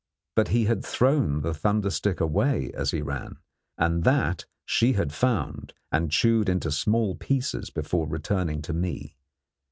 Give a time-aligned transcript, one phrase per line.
[0.35, 3.37] But he had thrown the thunder stick away as he ran,
[3.77, 9.15] and that she had found and chewed into small pieces before returning to me.